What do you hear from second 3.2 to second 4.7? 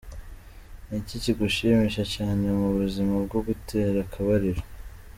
bwo gutera akabariro?.